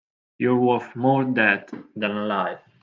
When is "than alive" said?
1.95-2.57